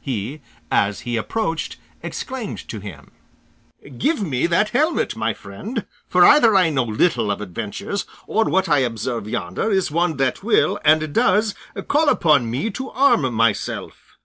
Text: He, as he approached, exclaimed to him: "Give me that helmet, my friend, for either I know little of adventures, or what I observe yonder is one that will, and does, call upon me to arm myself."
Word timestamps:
He, 0.00 0.42
as 0.70 1.00
he 1.00 1.16
approached, 1.16 1.76
exclaimed 2.04 2.58
to 2.68 2.78
him: 2.78 3.10
"Give 3.98 4.22
me 4.22 4.46
that 4.46 4.68
helmet, 4.68 5.16
my 5.16 5.34
friend, 5.34 5.86
for 6.06 6.24
either 6.24 6.54
I 6.54 6.70
know 6.70 6.84
little 6.84 7.32
of 7.32 7.40
adventures, 7.40 8.06
or 8.28 8.44
what 8.44 8.68
I 8.68 8.78
observe 8.78 9.26
yonder 9.26 9.72
is 9.72 9.90
one 9.90 10.16
that 10.18 10.44
will, 10.44 10.78
and 10.84 11.12
does, 11.12 11.56
call 11.88 12.08
upon 12.08 12.48
me 12.48 12.70
to 12.70 12.90
arm 12.90 13.34
myself." 13.34 14.16